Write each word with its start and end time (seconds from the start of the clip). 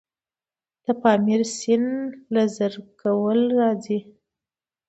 د 0.83 0.85
پامیر 1.01 1.41
سیند 1.57 1.91
له 2.33 2.43
زرکول 2.57 3.39
راځي 3.59 3.99